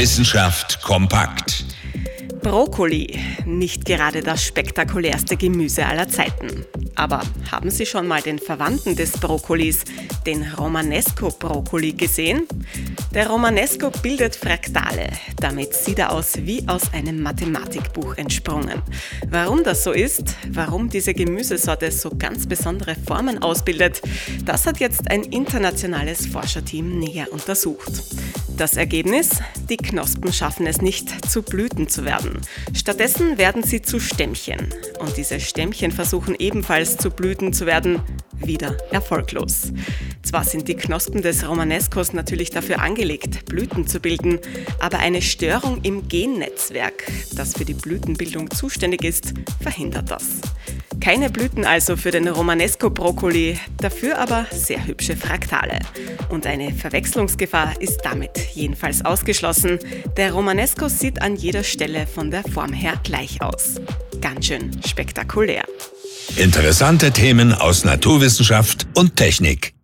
[0.00, 1.66] Wissenschaft kompakt.
[2.42, 6.64] Brokkoli, nicht gerade das spektakulärste Gemüse aller Zeiten.
[6.94, 7.20] Aber
[7.52, 9.84] haben Sie schon mal den Verwandten des Brokkolis,
[10.26, 12.46] den Romanesco-Brokkoli, gesehen?
[13.14, 15.08] Der Romanesco bildet Fraktale.
[15.40, 18.82] Damit sieht er aus wie aus einem Mathematikbuch entsprungen.
[19.28, 24.02] Warum das so ist, warum diese Gemüsesorte so ganz besondere Formen ausbildet,
[24.44, 28.02] das hat jetzt ein internationales Forscherteam näher untersucht.
[28.56, 29.30] Das Ergebnis?
[29.70, 32.40] Die Knospen schaffen es nicht, zu Blüten zu werden.
[32.74, 34.74] Stattdessen werden sie zu Stämmchen.
[34.98, 38.02] Und diese Stämmchen versuchen ebenfalls zu Blüten zu werden,
[38.44, 39.72] wieder erfolglos.
[40.30, 44.38] Zwar sind die Knospen des Romanescos natürlich dafür angelegt, Blüten zu bilden,
[44.78, 50.40] aber eine Störung im Gennetzwerk, das für die Blütenbildung zuständig ist, verhindert das.
[51.00, 55.80] Keine Blüten also für den Romanesco-Brokkoli, dafür aber sehr hübsche Fraktale.
[56.28, 59.80] Und eine Verwechslungsgefahr ist damit jedenfalls ausgeschlossen.
[60.16, 63.80] Der Romanesco sieht an jeder Stelle von der Form her gleich aus.
[64.20, 65.64] Ganz schön spektakulär.
[66.36, 69.74] Interessante Themen aus Naturwissenschaft und Technik.